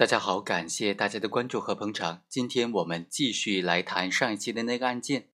[0.00, 2.24] 大家好，感谢大家的关注和捧场。
[2.26, 5.28] 今天我们继续来谈上一期的那个案件。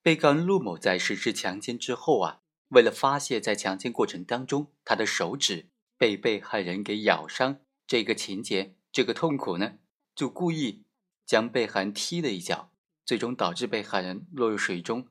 [0.00, 7.58] 被告人陆某在实施强奸之后啊，为了发泄在强奸过程当中他的手指被被害人给咬伤
[7.88, 9.78] 这个情节、这个痛苦呢，
[10.14, 10.84] 就故意
[11.26, 12.70] 将被害人踢了一脚，
[13.04, 15.08] 最终导致被害人落入水中，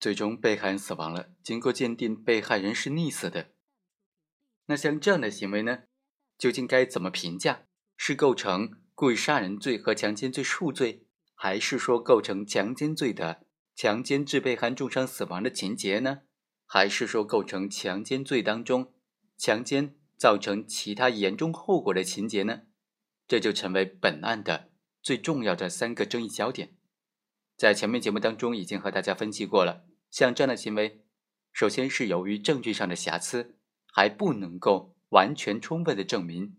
[0.00, 1.28] 最终被害人死亡了。
[1.42, 3.50] 经过鉴定，被害人是溺死的。
[4.64, 5.80] 那像这样的行为呢？
[6.44, 7.62] 究竟该怎么评价？
[7.96, 16.18] 是构成故意杀人罪和强奸罪数罪，还是说构成强奸罪的强奸致被害重伤死亡的情节呢？
[16.66, 18.92] 还是说构成强奸罪当中
[19.38, 22.64] 强奸造成其他严重后果的情节呢？
[23.26, 24.68] 这就成为本案的
[25.00, 26.76] 最重要的三个争议焦点。
[27.56, 31.06] 在前面节目当中已经和大家分析过了，像这样的行为，
[31.54, 33.56] 首先是由于证据上的瑕疵，
[33.90, 34.90] 还不能够。
[35.14, 36.56] 完全充分的证明，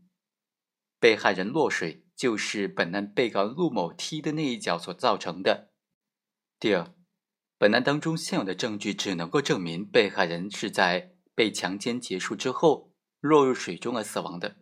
[0.98, 5.72] 被害人落水就是本案被告陆某踢的那一脚所造成的。
[6.58, 6.94] 第二，
[7.58, 14.56] 本案当中现有的证据只能够证明被害人是在被强奸结束之后落入水中而死亡的。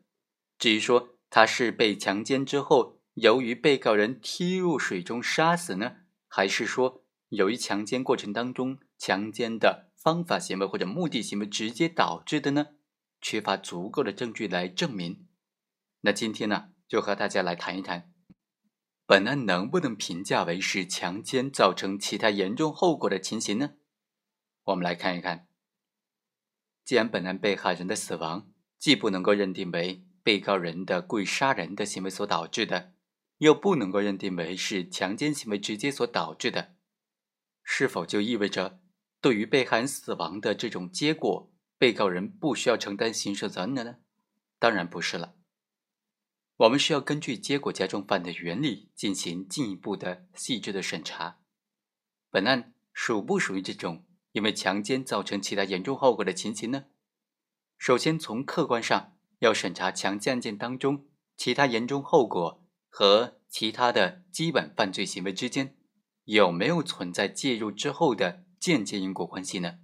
[0.58, 5.98] 至于说他是被强奸之后由于被告人踢入水中杀死呢，
[6.28, 12.70] 还是说由于强奸过程当中强奸的方法行为或者目的行为直接导致的呢？
[13.24, 15.26] 缺乏足够的证据来证明，
[16.02, 18.12] 那今天呢，就和大家来谈一谈，
[19.06, 23.76] 本案能不能评价为是强奸造成其他严重后果的情形呢？
[24.66, 25.48] 我们来看一看，
[26.84, 32.94] 既然本案被害人的死亡既不能够认定为被告人的故意杀人的行为所导致的，
[33.38, 36.76] 又不能够认定为是强奸行为直接所导致的，
[37.64, 38.82] 是否就意味着
[39.22, 41.53] 对于被害人死亡的这种结果？
[41.78, 43.96] 被告人不需要承担刑事责任的呢？
[44.60, 45.36] 当然不是了。
[46.58, 51.40] 我们需要根据结果加重犯的原理进行进一步的细致的审查。
[52.30, 56.86] 本案属不属于这种因为强奸造成其他严重后果的情形呢？
[57.78, 65.76] 首先，从客观上要审查强奸案件当中其他严重后果和其他的基本犯罪行为之间
[66.24, 69.80] 有没有存在介入之后的间接因果关系呢？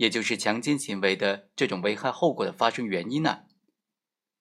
[0.00, 3.42] 也就是强奸行为的这种危害后果的发生原因呢，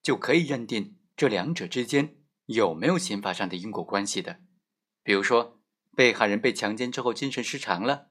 [0.01, 2.15] 就可以认定这两者之间
[2.45, 4.39] 有没有刑法上的因果关系的。
[5.03, 5.59] 比如说，
[5.97, 8.07] 被害人被强奸之后精神失常了，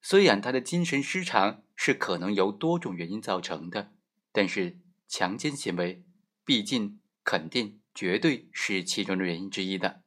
[0.00, 3.92] 虽然他的精神失常是可能由多种原因造成的，
[4.32, 6.02] 但是强奸行为
[6.46, 10.00] 毕竟肯定绝对是其中的原因之一的，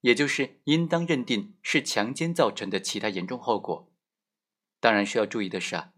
[0.00, 3.92] 也就是应当认定是强奸造成的其他严重后果。
[4.80, 5.92] 当然需要注意的是啊，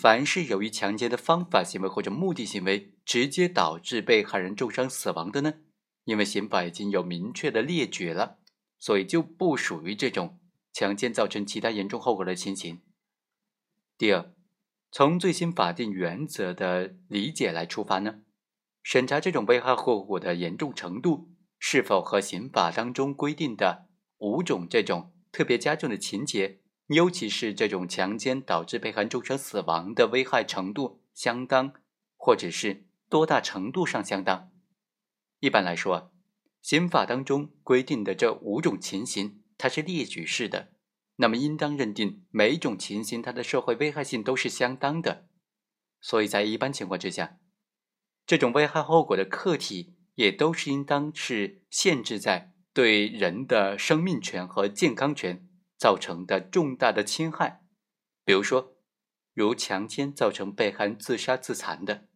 [0.00, 5.54] 凡是由于强奸的方法行为或者目的行为直接导致被害人重伤死亡的呢，
[6.04, 8.38] 因为刑法已经有明确的列举了，
[8.78, 10.40] 所以就不属于这种
[10.72, 12.82] 强奸造成其他严重后果的情形。
[13.96, 14.34] 第二，
[14.90, 18.22] 从最新法定原则的理解来出发呢，
[18.82, 21.30] 审查这种危害后果的严重程度
[21.60, 23.86] 是否和刑法当中规定的
[24.18, 26.62] 五种这种特别加重的情节。
[26.88, 31.72] 尤其是这种强奸导致被害人重伤死亡的危害程度相当，
[32.16, 34.50] 或者是多大程度上相当？
[35.40, 36.12] 一般来说，
[36.60, 40.72] 刑法当中规定的这五种情形，它是列举式的，
[41.16, 45.26] 那么应当认定每一种情形它的社会危害性都是相当的。
[46.00, 47.38] 所以在一般情况之下，
[48.26, 55.48] 这种危害后果的客体也都是应当是限制在对人的生命权和健康权。
[55.84, 57.60] 造成的重大的侵害，
[58.24, 58.78] 比如说，
[59.34, 62.08] 如强奸造成被害人自杀自残的。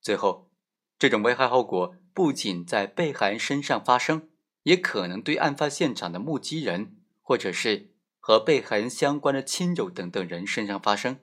[0.00, 0.50] 最后，
[0.98, 4.28] 这种危害后果不仅在被害人身上发生，
[4.64, 11.20] 也可能对案发现场的目击人，或者是和被害人相关的亲友等等人身上发生。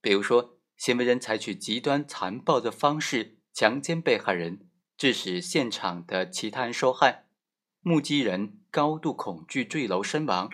[0.00, 4.66] 比如说，行为人采取极端残暴的方式强奸被害人，
[4.96, 7.26] 致使现场的其他人受害。
[7.82, 10.50] 目击人高度恐惧坠楼身亡，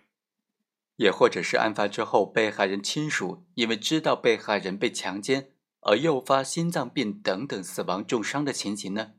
[0.97, 9.13] 也或者是案发之后被害人亲属因为知道被害人被强奸而诱发心脏病等等死亡重伤的情形呢，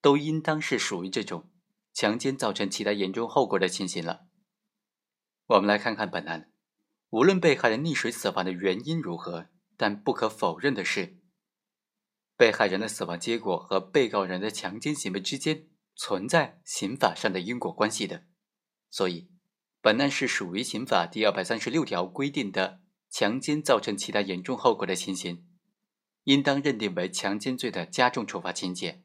[0.00, 1.48] 都应当是属于这种
[1.94, 4.26] 强奸造成其他严重后果的情形了。
[5.46, 6.52] 我们来看看本案，
[7.10, 9.46] 无论被害人溺水死亡的原因如何，
[9.76, 11.18] 但不可否认的是，
[12.36, 15.66] 被害人的死亡结果和被告人的强奸行为之间。
[15.96, 18.24] 存在刑法上的因果关系的，
[18.90, 19.30] 所以
[19.80, 25.46] 本案是属于刑法第二百三十六条规定的强奸造成其他严重后果的情形，
[26.24, 29.02] 应当认定为强奸罪的加重处罚情节，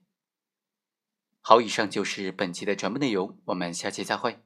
[1.42, 4.45] 好，以上就是本期的全部内容，我们下期再会。